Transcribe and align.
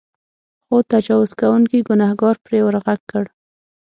خو 0.65 0.77
تجاوز 0.91 1.31
کوونکي 1.39 1.79
ګنهکار 1.87 2.35
پرې 2.45 2.59
ورغږ 2.63 2.99
کړ. 3.11 3.25